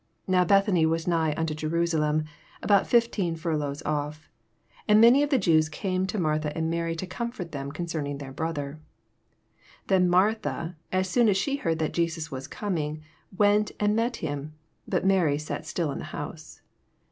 18 0.25 0.31
Now 0.33 0.45
Bethany 0.45 0.85
was 0.87 1.07
nigh 1.07 1.35
nnto 1.35 1.55
Je 1.55 1.67
rusalem, 1.67 2.23
about 2.63 2.87
fifteen 2.87 3.35
furlongs 3.35 3.83
off: 3.83 4.29
19 4.87 4.87
And 4.87 4.99
many 5.01 5.21
of 5.21 5.29
the 5.29 5.37
Jews 5.37 5.69
came 5.69 6.07
to 6.07 6.17
Martha 6.17 6.51
and 6.57 6.71
Mary, 6.71 6.95
to 6.95 7.05
comfort 7.05 7.51
them 7.51 7.67
oon 7.67 7.85
oerning 7.85 8.17
their 8.17 8.31
brother. 8.31 8.79
20 9.85 9.85
Then 10.03 10.09
Martha, 10.09 10.75
as 10.91 11.07
soon 11.07 11.29
as 11.29 11.37
she 11.37 11.57
heard 11.57 11.77
that 11.77 11.93
Jesus 11.93 12.31
was 12.31 12.47
coming, 12.47 13.03
went 13.37 13.73
and 13.79 13.95
met 13.95 14.15
him: 14.15 14.55
but 14.87 15.05
Mary 15.05 15.37
sai 15.37 15.61
still 15.61 15.91
in 15.91 15.99
the 15.99 16.05
house. 16.05 16.61